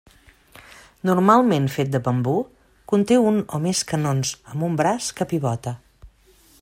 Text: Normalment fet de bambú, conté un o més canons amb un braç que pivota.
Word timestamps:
Normalment 1.09 1.67
fet 1.73 1.91
de 1.95 2.01
bambú, 2.07 2.33
conté 2.93 3.19
un 3.27 3.37
o 3.59 3.61
més 3.67 3.83
canons 3.93 4.33
amb 4.55 4.67
un 4.71 4.81
braç 4.81 5.11
que 5.21 5.29
pivota. 5.35 5.77